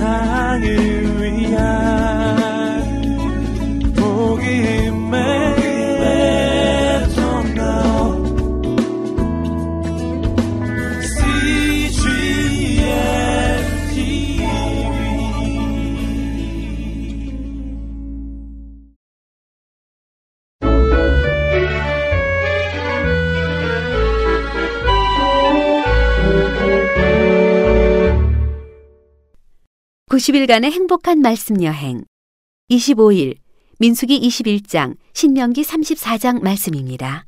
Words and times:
세상을 0.00 0.89
90일간의 30.10 30.72
행복한 30.72 31.20
말씀 31.20 31.62
여행. 31.62 32.04
25일 32.68 33.36
민수기 33.78 34.20
21장 34.20 34.96
신명기 35.12 35.62
34장 35.62 36.42
말씀입니다. 36.42 37.26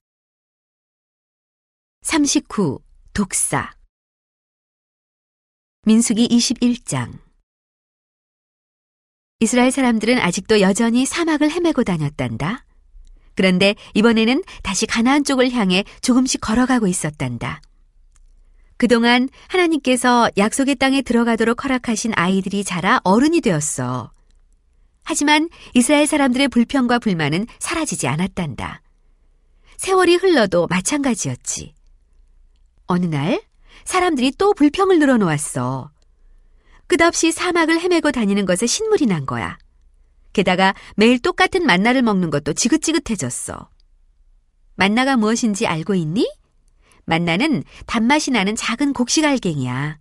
39 2.01 2.81
독사 3.15 3.71
민수기 5.85 6.27
21장 6.27 7.21
이스라엘 9.39 9.71
사람들은 9.71 10.19
아직도 10.19 10.61
여전히 10.61 11.07
사막을 11.07 11.53
헤매고 11.53 11.85
다녔단다. 11.85 12.65
그런데 13.37 13.77
이번에는 13.95 14.43
다시 14.65 14.87
가나안 14.87 15.23
쪽을 15.23 15.53
향해 15.53 15.85
조금씩 16.01 16.41
걸어가고 16.41 16.89
있었단다. 16.89 17.63
그동안 18.83 19.29
하나님께서 19.47 20.29
약속의 20.37 20.75
땅에 20.75 21.03
들어가도록 21.03 21.63
허락하신 21.63 22.15
아이들이 22.17 22.65
자라 22.65 23.01
어른이 23.05 23.41
되었어. 23.41 24.11
하지만 25.05 25.49
이스라엘 25.73 26.09
사람들의 26.09 26.49
불평과 26.49 26.99
불만은 26.99 27.47
사라지지 27.61 28.09
않았단다. 28.09 28.83
세월이 29.77 30.16
흘러도 30.16 30.66
마찬가지였지. 30.66 31.74
어느 32.87 33.07
날 33.07 33.41
사람들이 33.85 34.33
또 34.37 34.52
불평을 34.52 34.99
늘어놓았어. 34.99 35.93
끝없이 36.89 37.30
사막을 37.30 37.80
헤매고 37.80 38.11
다니는 38.11 38.46
것에 38.46 38.67
신물이 38.67 39.07
난 39.07 39.27
거야. 39.27 39.59
게다가 40.33 40.74
매일 40.96 41.21
똑같은 41.21 41.65
만나를 41.65 42.02
먹는 42.02 42.30
것도 42.30 42.55
지긋지긋해졌어. 42.55 43.69
만나가 44.74 45.17
무엇인지 45.17 45.69
알고 45.69 45.95
있니? 45.95 46.41
만나는 47.05 47.65
단맛이 47.87 48.31
나는 48.31 48.55
작은 48.57 48.93
곡식알갱이야. 48.93 49.99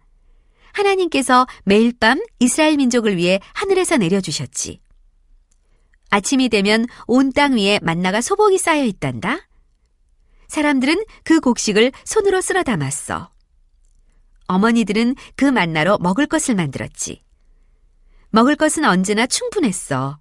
하나님께서 0.73 1.47
매일 1.65 1.93
밤 1.97 2.19
이스라엘 2.39 2.77
민족을 2.77 3.17
위해 3.17 3.39
하늘에서 3.53 3.97
내려주셨지. 3.97 4.79
아침이 6.09 6.49
되면 6.49 6.85
온 7.07 7.31
땅 7.31 7.57
위에 7.57 7.79
만나가 7.81 8.21
소복이 8.21 8.57
쌓여 8.57 8.83
있단다. 8.83 9.47
사람들은 10.47 11.05
그 11.23 11.39
곡식을 11.39 11.91
손으로 12.03 12.41
쓸어 12.41 12.63
담았어. 12.63 13.31
어머니들은 14.47 15.15
그 15.37 15.45
만나로 15.45 15.97
먹을 15.99 16.27
것을 16.27 16.55
만들었지. 16.55 17.23
먹을 18.29 18.55
것은 18.57 18.83
언제나 18.83 19.25
충분했어. 19.25 20.19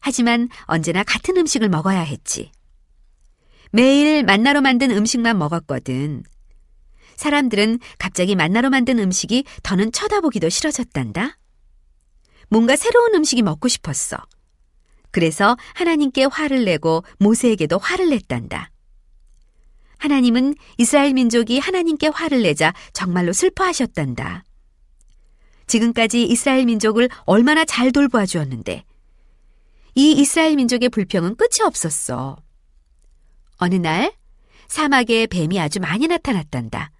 하지만 0.00 0.48
언제나 0.64 1.02
같은 1.02 1.36
음식을 1.38 1.68
먹어야 1.70 2.00
했지. 2.00 2.50
매일 3.72 4.22
만나로 4.22 4.60
만든 4.60 4.90
음식만 4.90 5.38
먹었거든. 5.38 6.22
사람들은 7.16 7.78
갑자기 7.98 8.34
만나로 8.36 8.68
만든 8.68 8.98
음식이 8.98 9.44
더는 9.62 9.92
쳐다보기도 9.92 10.50
싫어졌단다. 10.50 11.38
뭔가 12.48 12.76
새로운 12.76 13.14
음식이 13.14 13.40
먹고 13.40 13.68
싶었어. 13.68 14.18
그래서 15.10 15.56
하나님께 15.74 16.24
화를 16.24 16.64
내고 16.64 17.02
모세에게도 17.18 17.78
화를 17.78 18.10
냈단다. 18.10 18.70
하나님은 19.96 20.54
이스라엘 20.76 21.14
민족이 21.14 21.58
하나님께 21.58 22.08
화를 22.08 22.42
내자 22.42 22.74
정말로 22.92 23.32
슬퍼하셨단다. 23.32 24.44
지금까지 25.66 26.24
이스라엘 26.24 26.66
민족을 26.66 27.08
얼마나 27.24 27.64
잘 27.64 27.92
돌보아 27.92 28.26
주었는데, 28.26 28.84
이 29.94 30.12
이스라엘 30.12 30.56
민족의 30.56 30.88
불평은 30.88 31.36
끝이 31.36 31.64
없었어. 31.64 32.36
어느 33.62 33.76
날 33.76 34.12
사막에 34.66 35.28
뱀이 35.28 35.60
아주 35.60 35.78
많이 35.78 36.08
나타났단다. 36.08 36.90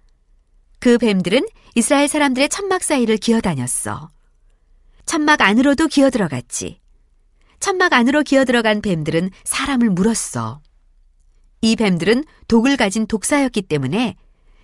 그 0.79 0.97
뱀들은 0.97 1.45
이스라엘 1.75 2.07
사람들의 2.07 2.47
천막 2.47 2.83
사이를 2.83 3.17
기어다녔어. 3.17 4.09
천막 5.05 5.41
안으로도 5.41 5.87
기어 5.87 6.09
들어갔지. 6.09 6.79
천막 7.59 7.91
안으로 7.91 8.23
기어 8.23 8.45
들어간 8.45 8.81
뱀들은 8.81 9.31
사람을 9.43 9.89
물었어. 9.89 10.61
이 11.59 11.75
뱀들은 11.75 12.23
독을 12.47 12.77
가진 12.77 13.07
독사였기 13.07 13.63
때문에 13.63 14.15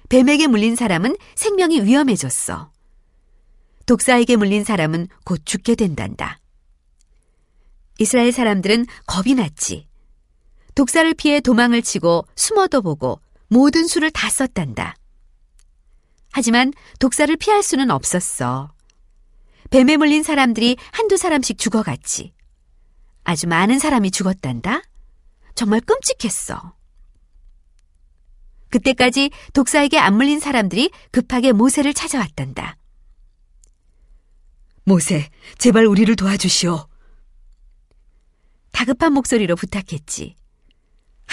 뱀에게 0.08 0.48
물린 0.48 0.78
사람은 0.78 1.18
생명이 1.36 1.81
위험해졌어. 1.81 2.72
독사에게 3.88 4.38
물린 4.38 4.64
사람은 4.64 5.10
곧 5.26 5.42
죽게 5.44 5.76
된단다. 5.76 6.40
이스라엘 8.00 8.31
사람들은 8.31 8.86
겁이 9.06 9.34
났지. 9.36 9.88
독사를 10.79 11.13
피해 11.16 11.41
도망을 11.41 11.81
치고 11.81 12.25
숨어도 12.38 12.81
보고 12.81 13.19
모든 13.50 13.85
수를 13.85 14.12
다 14.12 14.29
썼단다. 14.29 14.95
하지만 16.31 16.72
독사를 17.00 17.35
피할 17.35 17.62
수는 17.63 17.91
없었어. 17.91 18.72
뱀에 19.72 19.97
물린 19.97 20.23
사람들이 20.23 20.78
한두 20.94 21.18
사람씩 21.18 21.57
죽어갔지. 21.57 22.31
아주 23.25 23.47
많은 23.47 23.78
사람이 23.78 24.09
죽었단다. 24.12 24.81
정말 25.53 25.81
끔찍했어. 25.81 26.73
그때까지 28.69 29.31
독사에게 29.51 30.00
안 30.00 30.16
물린 30.16 30.39
사람들이 30.39 30.91
급하게 31.12 31.51
모세를 31.51 31.94
찾아왔단다. 31.94 32.78
모세, 34.85 35.29
제발 35.57 35.85
우리를 35.88 36.16
도와주시오. 36.16 36.88
다급한 38.72 39.12
목소리로 39.12 39.57
부탁했지. 39.57 40.38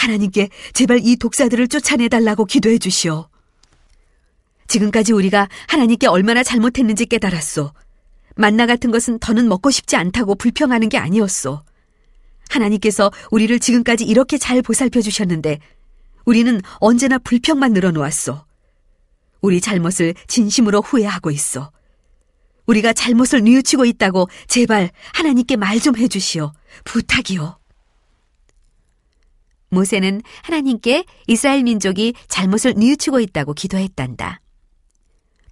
하나님께 0.07 0.51
제발 0.73 1.01
이 1.03 1.17
독사들을 1.17 1.67
쫓아내달라고 1.69 2.45
기도해 2.45 2.79
주시오. 2.79 3.29
지금까지 4.69 5.13
우리가 5.13 5.49
하나님께 5.69 6.07
얼마나 6.07 6.43
잘못했는지 6.43 7.07
깨달았소. 7.07 7.73
만나 8.37 8.67
같은 8.67 8.91
것은 8.91 9.19
더는 9.19 9.49
먹고 9.49 9.71
싶지 9.71 9.97
않다고 9.97 10.37
불평하는 10.37 10.89
게 10.89 10.99
아니었소. 10.99 11.63
하나님께서 12.51 13.11
우리를 13.31 13.59
지금까지 13.59 14.05
이렇게 14.05 14.39
잘 14.39 14.63
보살펴 14.63 15.01
주셨는데 15.01 15.59
우리는 16.25 16.61
언제나 16.79 17.19
불평만 17.19 17.73
늘어놓았소. 17.73 18.45
우리 19.41 19.61
잘못을 19.61 20.15
진심으로 20.29 20.83
후회하고 20.83 21.31
있어. 21.33 21.73
우리가 22.67 22.93
잘못을 22.93 23.43
뉘우치고 23.43 23.85
있다고 23.85 24.29
제발 24.49 24.91
하나님께 25.15 25.57
말 25.57 25.79
좀 25.81 25.97
해주시오. 25.97 26.53
부탁이요. 26.85 27.59
모세는 29.69 30.23
하나님께 30.43 31.05
이스라엘 31.27 31.65
민족이 31.65 32.15
잘못을 32.29 32.75
뉘우치고 32.77 33.21
있다고 33.21 33.55
기도했단다. 33.55 34.41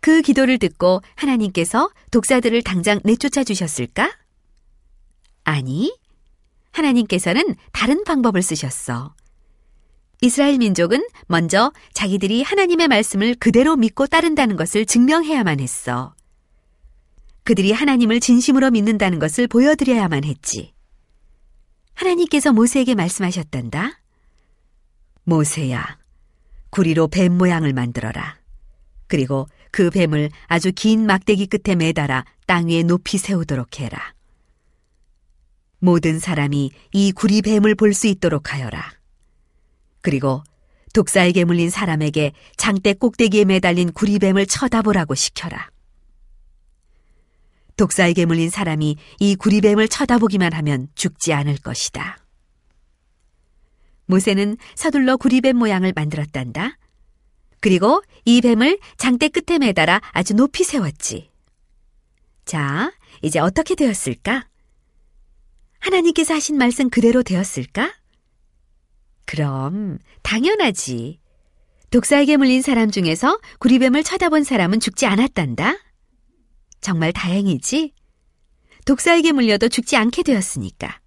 그 0.00 0.20
기도를 0.22 0.58
듣고 0.58 1.00
하나님께서 1.14 1.90
독사들을 2.10 2.62
당장 2.62 3.00
내쫓아 3.04 3.42
주셨을까? 3.42 4.14
아니, 5.44 5.96
하나님께서는 6.72 7.54
다른 7.72 8.04
방법을 8.04 8.42
쓰셨어. 8.42 9.14
이스라엘 10.20 10.58
민족은 10.58 11.02
먼저 11.26 11.72
자기들이 11.92 12.42
하나님의 12.42 12.88
말씀을 12.88 13.34
그대로 13.34 13.76
믿고 13.76 14.06
따른다는 14.06 14.56
것을 14.56 14.86
증명해야만 14.86 15.60
했어. 15.60 16.14
그들이 17.44 17.72
하나님을 17.72 18.20
진심으로 18.20 18.70
믿는다는 18.70 19.18
것을 19.18 19.46
보여드려야만 19.48 20.24
했지. 20.24 20.72
하나님께서 21.94 22.52
모세에게 22.52 22.94
말씀하셨단다. 22.94 24.00
모세야, 25.24 25.98
구리로 26.70 27.08
뱀 27.08 27.36
모양을 27.36 27.72
만들어라. 27.72 28.38
그리고 29.06 29.46
그 29.70 29.90
뱀을 29.90 30.30
아주 30.46 30.72
긴 30.74 31.06
막대기 31.06 31.46
끝에 31.46 31.74
매달아 31.76 32.24
땅 32.46 32.68
위에 32.68 32.82
높이 32.82 33.18
세우도록 33.18 33.80
해라. 33.80 34.14
모든 35.78 36.18
사람이 36.18 36.70
이 36.92 37.12
구리 37.12 37.42
뱀을 37.42 37.74
볼 37.74 37.92
수 37.92 38.06
있도록 38.06 38.52
하여라. 38.52 38.92
그리고 40.00 40.42
독사에게 40.92 41.44
물린 41.44 41.70
사람에게 41.70 42.32
장대 42.56 42.92
꼭대기에 42.94 43.44
매달린 43.46 43.92
구리 43.92 44.18
뱀을 44.18 44.46
쳐다보라고 44.46 45.14
시켜라. 45.14 45.70
독사에게 47.76 48.24
물린 48.26 48.50
사람이 48.50 48.96
이 49.18 49.34
구리뱀을 49.34 49.88
쳐다보기만 49.88 50.52
하면 50.52 50.88
죽지 50.94 51.32
않을 51.32 51.56
것이다. 51.58 52.23
모세는 54.06 54.56
서둘러 54.74 55.16
구리뱀 55.16 55.56
모양을 55.56 55.92
만들었단다. 55.94 56.78
그리고 57.60 58.02
이 58.24 58.40
뱀을 58.40 58.78
장대 58.98 59.28
끝에 59.28 59.58
매달아 59.58 60.00
아주 60.12 60.34
높이 60.34 60.64
세웠지. 60.64 61.30
자, 62.44 62.92
이제 63.22 63.38
어떻게 63.38 63.74
되었을까? 63.74 64.46
하나님께서 65.80 66.34
하신 66.34 66.58
말씀 66.58 66.90
그대로 66.90 67.22
되었을까? 67.22 67.94
그럼 69.26 69.98
당연하지. 70.22 71.20
독사에게 71.90 72.36
물린 72.36 72.60
사람 72.60 72.90
중에서 72.90 73.38
구리뱀을 73.60 74.02
쳐다본 74.02 74.44
사람은 74.44 74.80
죽지 74.80 75.06
않았단다. 75.06 75.78
정말 76.80 77.12
다행이지? 77.12 77.94
독사에게 78.84 79.32
물려도 79.32 79.68
죽지 79.68 79.96
않게 79.96 80.22
되었으니까. 80.22 81.00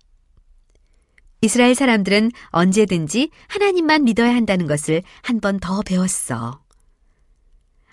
이스라엘 1.42 1.76
사람들은 1.76 2.32
언제든지 2.50 3.30
하나님만 3.48 4.04
믿어야 4.06 4.34
한다는 4.36 4.68
것을 4.68 5.04
한 5.22 5.40
번 5.40 5.60
더 5.60 5.82
배웠어. 5.82 6.62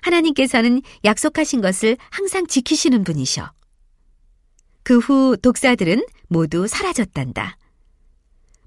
하나님께서는 0.03 0.83
약속하신 1.05 1.61
것을 1.61 1.97
항상 2.11 2.47
지키시는 2.47 3.05
분이셔. 3.05 3.51
그 4.83 4.99
후 4.99 5.37
독사들은 5.41 6.05
모두 6.29 6.67
사라졌단다. 6.67 7.57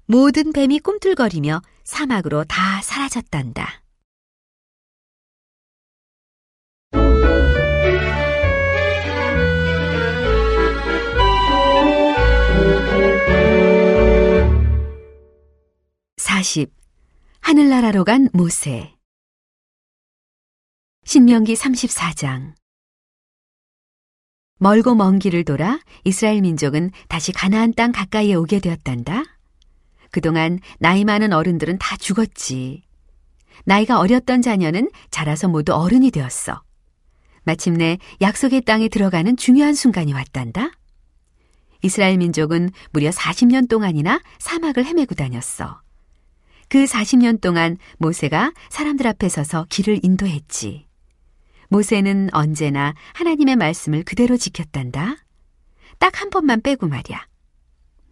모든 0.06 0.52
뱀이 0.52 0.80
꿈틀거리며 0.80 1.62
사막으로 1.84 2.44
다 2.44 2.80
사라졌단다. 2.82 3.82
하늘나라로 17.40 18.04
간 18.04 18.28
모세 18.32 18.94
신명기 21.04 21.54
34장 21.54 22.54
멀고 24.58 24.94
먼 24.94 25.18
길을 25.18 25.44
돌아 25.44 25.80
이스라엘 26.04 26.42
민족은 26.42 26.90
다시 27.08 27.32
가나안 27.32 27.72
땅 27.74 27.92
가까이에 27.92 28.34
오게 28.34 28.58
되었단다. 28.58 29.24
그동안 30.10 30.58
나이 30.78 31.04
많은 31.04 31.32
어른들은 31.32 31.78
다 31.78 31.96
죽었지. 31.96 32.82
나이가 33.64 34.00
어렸던 34.00 34.42
자녀는 34.42 34.90
자라서 35.10 35.48
모두 35.48 35.72
어른이 35.74 36.10
되었어. 36.10 36.62
마침내 37.44 37.98
약속의 38.20 38.62
땅에 38.62 38.88
들어가는 38.88 39.36
중요한 39.36 39.74
순간이 39.74 40.12
왔단다. 40.12 40.72
이스라엘 41.82 42.18
민족은 42.18 42.70
무려 42.90 43.10
40년 43.10 43.68
동안이나 43.68 44.20
사막을 44.38 44.84
헤매고 44.84 45.14
다녔어. 45.14 45.80
그 46.68 46.84
40년 46.84 47.40
동안 47.40 47.76
모세가 47.98 48.52
사람들 48.70 49.06
앞에 49.06 49.28
서서 49.28 49.66
길을 49.68 50.00
인도했지. 50.02 50.86
모세는 51.68 52.30
언제나 52.32 52.94
하나님의 53.14 53.56
말씀을 53.56 54.02
그대로 54.04 54.36
지켰단다. 54.36 55.16
딱 55.98 56.20
한 56.20 56.30
번만 56.30 56.60
빼고 56.62 56.86
말이야. 56.86 57.26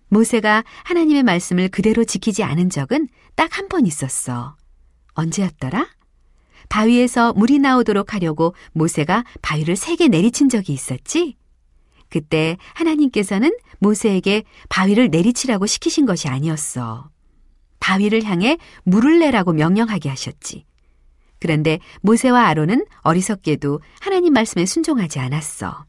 모세가 0.09 0.65
하나님의 0.85 1.23
말씀을 1.23 1.69
그대로 1.69 2.05
지키지 2.05 2.43
않은 2.43 2.71
적은 2.71 3.09
딱 3.35 3.59
한 3.59 3.69
번 3.69 3.87
있었어. 3.87 4.57
언제였더라? 5.15 5.87
바위에서 6.69 7.33
물이 7.35 7.59
나오도록 7.61 8.15
하려고 8.15 8.55
모세가 8.73 9.25
바위를 9.43 9.77
세개 9.77 10.09
내리친 10.09 10.49
적이 10.49 10.73
있었지? 10.73 11.37
그때 12.09 12.57
하나님께서는 12.75 13.57
모세에게 13.79 14.45
바위를 14.69 15.11
내리치라고 15.11 15.67
시키신 15.67 16.07
것이 16.07 16.29
아니었어. 16.29 17.11
바위를 17.87 18.25
향해 18.25 18.59
물을 18.83 19.21
내라고 19.21 19.53
명령하게 19.53 20.09
하셨지. 20.09 20.65
그런데 21.39 21.79
모세와 22.03 22.47
아론은 22.49 22.85
어리석게도 23.03 23.81
하나님 24.01 24.33
말씀에 24.33 24.67
순종하지 24.67 25.21
않았어. 25.21 25.85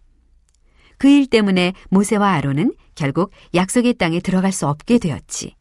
그 1.00 1.08
일 1.10 1.26
때문에 1.26 1.74
모세와 1.90 2.34
아론은 2.34 2.74
결국 2.94 3.32
약속의 3.56 3.96
땅에 3.96 4.20
들어갈 4.20 4.52
수 4.52 4.68
없게 4.68 5.00
되었지. 5.00 5.56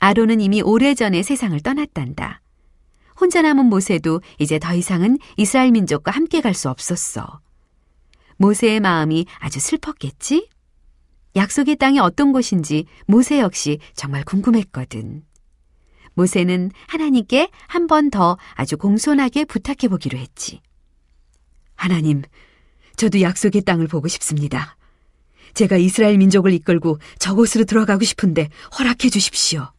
아론은 0.00 0.40
이미 0.40 0.62
오래전에 0.62 1.22
세상을 1.22 1.60
떠났단다. 1.60 2.40
혼자 3.20 3.42
남은 3.42 3.66
모세도 3.66 4.22
이제 4.40 4.58
더 4.58 4.74
이상은 4.74 5.18
이스라엘 5.36 5.70
민족과 5.70 6.10
함께 6.10 6.40
갈 6.40 6.54
수 6.54 6.68
없었어. 6.70 7.40
모세의 8.38 8.80
마음이 8.80 9.26
아주 9.38 9.60
슬펐겠지? 9.60 10.48
약속의 11.36 11.76
땅이 11.76 11.98
어떤 12.00 12.32
곳인지 12.32 12.86
모세 13.06 13.40
역시 13.40 13.78
정말 13.94 14.24
궁금했거든. 14.24 15.22
모세는 16.14 16.72
하나님께 16.88 17.50
한 17.68 17.86
번 17.86 18.10
더 18.10 18.36
아주 18.54 18.76
공손하게 18.76 19.44
부탁해 19.44 19.88
보기로 19.88 20.18
했지. 20.18 20.60
하나님, 21.76 22.22
저도 22.96 23.20
약속의 23.20 23.62
땅을 23.62 23.86
보고 23.86 24.08
싶습니다. 24.08 24.76
제가 25.54 25.76
이스라엘 25.76 26.18
민족을 26.18 26.52
이끌고 26.52 26.98
저곳으로 27.18 27.64
들어가고 27.64 28.04
싶은데 28.04 28.48
허락해 28.78 29.08
주십시오. 29.10 29.72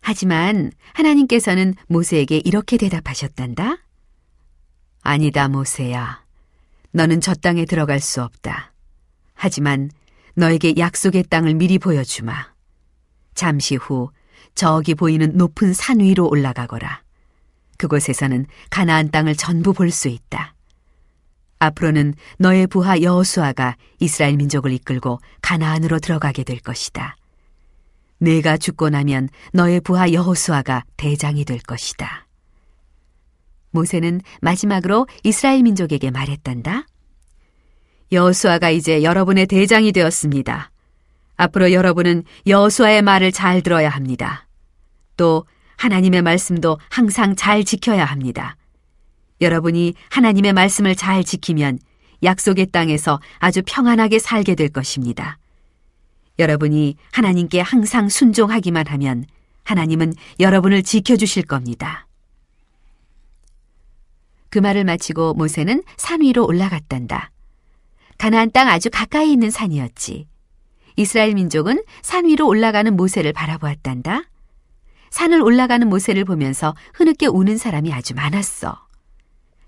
하지만 0.00 0.72
하나님께서는 0.94 1.74
모세에게 1.88 2.38
이렇게 2.44 2.76
대답하셨단다. 2.76 3.76
아니다, 5.02 5.48
모세야. 5.48 6.24
너는 6.92 7.20
저 7.20 7.34
땅에 7.34 7.64
들어갈 7.64 8.00
수 8.00 8.22
없다. 8.22 8.71
하지만 9.42 9.90
너에게 10.36 10.74
약속의 10.78 11.24
땅을 11.24 11.54
미리 11.54 11.80
보여주마. 11.80 12.52
잠시 13.34 13.74
후 13.74 14.12
저기 14.54 14.94
보이는 14.94 15.36
높은 15.36 15.72
산 15.72 15.98
위로 15.98 16.28
올라가거라. 16.28 17.02
그곳에서는 17.76 18.46
가나안 18.70 19.10
땅을 19.10 19.34
전부 19.34 19.72
볼 19.72 19.90
수 19.90 20.06
있다. 20.06 20.54
앞으로는 21.58 22.14
너의 22.38 22.68
부하 22.68 23.00
여호수아가 23.00 23.76
이스라엘 23.98 24.36
민족을 24.36 24.70
이끌고 24.70 25.18
가나안으로 25.40 25.98
들어가게 25.98 26.44
될 26.44 26.60
것이다. 26.60 27.16
내가 28.18 28.56
죽고 28.56 28.90
나면 28.90 29.28
너의 29.52 29.80
부하 29.80 30.12
여호수아가 30.12 30.84
대장이 30.96 31.44
될 31.44 31.58
것이다. 31.58 32.28
모세는 33.72 34.20
마지막으로 34.40 35.08
이스라엘 35.24 35.64
민족에게 35.64 36.12
말했단다. 36.12 36.86
여호수아가 38.12 38.70
이제 38.70 39.02
여러분의 39.02 39.46
대장이 39.46 39.90
되었습니다. 39.92 40.70
앞으로 41.36 41.72
여러분은 41.72 42.24
여호수아의 42.46 43.02
말을 43.02 43.32
잘 43.32 43.62
들어야 43.62 43.88
합니다. 43.88 44.46
또 45.16 45.46
하나님의 45.76 46.22
말씀도 46.22 46.78
항상 46.90 47.34
잘 47.34 47.64
지켜야 47.64 48.04
합니다. 48.04 48.56
여러분이 49.40 49.94
하나님의 50.10 50.52
말씀을 50.52 50.94
잘 50.94 51.24
지키면 51.24 51.78
약속의 52.22 52.66
땅에서 52.66 53.18
아주 53.38 53.62
평안하게 53.66 54.20
살게 54.20 54.54
될 54.54 54.68
것입니다. 54.68 55.38
여러분이 56.38 56.96
하나님께 57.12 57.60
항상 57.60 58.08
순종하기만 58.08 58.86
하면 58.86 59.24
하나님은 59.64 60.14
여러분을 60.38 60.82
지켜주실 60.82 61.44
겁니다. 61.44 62.06
그 64.50 64.58
말을 64.58 64.84
마치고 64.84 65.34
모세는 65.34 65.82
산 65.96 66.20
위로 66.20 66.46
올라갔단다. 66.46 67.31
가나안 68.22 68.52
땅 68.52 68.68
아주 68.68 68.88
가까이 68.88 69.32
있는 69.32 69.50
산이었지. 69.50 70.28
이스라엘 70.94 71.34
민족은 71.34 71.82
산 72.02 72.24
위로 72.24 72.46
올라가는 72.46 72.96
모세를 72.96 73.32
바라보았단다. 73.32 74.22
산을 75.10 75.42
올라가는 75.42 75.84
모세를 75.88 76.24
보면서 76.24 76.72
흐느껴 76.94 77.30
우는 77.32 77.58
사람이 77.58 77.92
아주 77.92 78.14
많았어. 78.14 78.86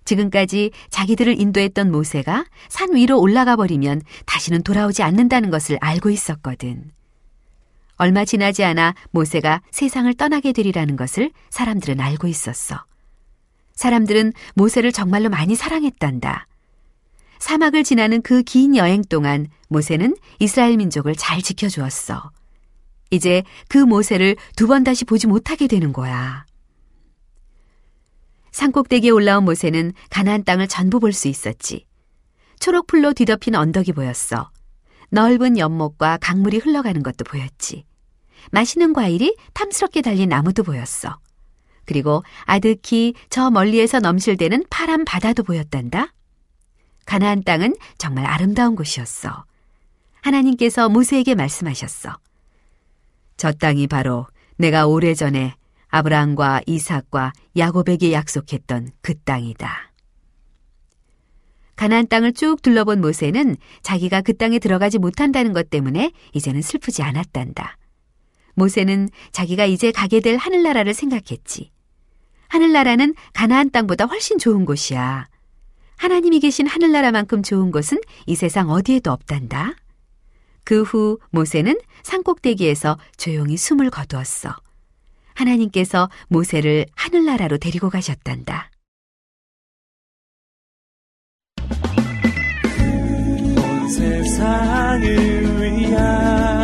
지금까지 0.04 0.70
자기들을 0.88 1.40
인도했던 1.40 1.90
모세가 1.90 2.44
산 2.68 2.94
위로 2.94 3.20
올라가 3.20 3.56
버리면 3.56 4.02
다시는 4.24 4.62
돌아오지 4.62 5.02
않는다는 5.02 5.50
것을 5.50 5.76
알고 5.80 6.10
있었거든. 6.10 6.92
얼마 7.96 8.24
지나지 8.24 8.62
않아 8.62 8.94
모세가 9.10 9.62
세상을 9.72 10.14
떠나게 10.14 10.52
되리라는 10.52 10.94
것을 10.94 11.32
사람들은 11.50 12.00
알고 12.00 12.28
있었어. 12.28 12.84
사람들은 13.74 14.32
모세를 14.54 14.92
정말로 14.92 15.28
많이 15.28 15.56
사랑했단다. 15.56 16.46
사막을 17.38 17.84
지나는 17.84 18.22
그 18.22 18.42
긴 18.42 18.76
여행 18.76 19.02
동안 19.02 19.46
모세는 19.68 20.16
이스라엘 20.38 20.76
민족을 20.76 21.14
잘 21.16 21.42
지켜주었어. 21.42 22.30
이제 23.10 23.42
그 23.68 23.78
모세를 23.78 24.36
두 24.56 24.66
번 24.66 24.84
다시 24.84 25.04
보지 25.04 25.26
못하게 25.26 25.66
되는 25.66 25.92
거야. 25.92 26.46
산꼭대기에 28.52 29.10
올라온 29.10 29.44
모세는 29.44 29.92
가나안 30.10 30.44
땅을 30.44 30.68
전부 30.68 31.00
볼 31.00 31.12
수 31.12 31.28
있었지. 31.28 31.86
초록풀로 32.60 33.12
뒤덮인 33.12 33.54
언덕이 33.54 33.92
보였어. 33.92 34.50
넓은 35.10 35.58
연못과 35.58 36.18
강물이 36.20 36.58
흘러가는 36.58 37.02
것도 37.02 37.24
보였지. 37.24 37.84
맛있는 38.52 38.92
과일이 38.92 39.36
탐스럽게 39.54 40.02
달린 40.02 40.28
나무도 40.28 40.62
보였어. 40.62 41.18
그리고 41.84 42.22
아득히 42.44 43.14
저 43.28 43.50
멀리에서 43.50 44.00
넘실대는 44.00 44.64
파란 44.70 45.04
바다도 45.04 45.42
보였단다. 45.42 46.12
가나안 47.06 47.42
땅은 47.42 47.74
정말 47.98 48.26
아름다운 48.26 48.76
곳이었어. 48.76 49.44
하나님께서 50.22 50.88
모세에게 50.88 51.34
말씀하셨어. 51.34 52.16
저 53.36 53.52
땅이 53.52 53.86
바로 53.86 54.26
내가 54.56 54.86
오래전에 54.86 55.54
아브라함과 55.88 56.62
이삭과 56.66 57.32
야곱에게 57.56 58.12
약속했던 58.12 58.90
그 59.00 59.14
땅이다. 59.20 59.92
가나안 61.76 62.06
땅을 62.06 62.32
쭉 62.32 62.62
둘러본 62.62 63.00
모세는 63.00 63.56
자기가 63.82 64.20
그 64.22 64.36
땅에 64.36 64.58
들어가지 64.58 64.98
못한다는 64.98 65.52
것 65.52 65.70
때문에 65.70 66.12
이제는 66.32 66.62
슬프지 66.62 67.02
않았단다. 67.02 67.76
모세는 68.54 69.08
자기가 69.32 69.66
이제 69.66 69.90
가게 69.90 70.20
될 70.20 70.36
하늘나라를 70.36 70.94
생각했지. 70.94 71.70
하늘나라는 72.48 73.14
가나안 73.32 73.70
땅보다 73.70 74.04
훨씬 74.04 74.38
좋은 74.38 74.64
곳이야. 74.64 75.26
하나님이 76.04 76.38
계신 76.40 76.66
하늘나라만큼 76.66 77.42
좋은 77.42 77.70
곳은 77.72 77.98
이 78.26 78.34
세상 78.34 78.68
어디에도 78.68 79.10
없단다. 79.10 79.72
그 80.62 80.82
후 80.82 81.18
모세는 81.30 81.78
산꼭대기에서 82.02 82.98
조용히 83.16 83.56
숨을 83.56 83.88
거두었어. 83.88 84.54
하나님께서 85.32 86.10
모세를 86.28 86.84
하늘나라로 86.94 87.56
데리고 87.56 87.88
가셨단다. 87.88 88.70
온 93.56 93.88
세상을 93.88 95.08
위한 95.62 96.63